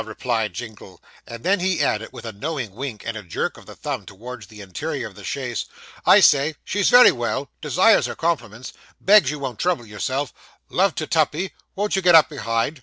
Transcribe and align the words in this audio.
replied 0.07 0.51
Jingle; 0.51 0.99
and 1.27 1.43
then 1.43 1.59
he 1.59 1.79
added, 1.79 2.09
with 2.11 2.25
a 2.25 2.31
knowing 2.31 2.73
wink, 2.73 3.03
and 3.05 3.15
a 3.15 3.21
jerk 3.21 3.55
of 3.55 3.67
the 3.67 3.75
thumb 3.75 4.03
towards 4.03 4.47
the 4.47 4.59
interior 4.59 5.05
of 5.07 5.13
the 5.13 5.23
chaise 5.23 5.67
'I 6.07 6.21
say 6.21 6.55
she's 6.65 6.89
very 6.89 7.11
well 7.11 7.51
desires 7.61 8.07
her 8.07 8.15
compliments 8.15 8.73
begs 8.99 9.29
you 9.29 9.37
won't 9.37 9.59
trouble 9.59 9.85
yourself 9.85 10.33
love 10.69 10.95
to 10.95 11.05
Tuppy 11.05 11.51
won't 11.75 11.95
you 11.95 12.01
get 12.01 12.15
up 12.15 12.29
behind? 12.29 12.79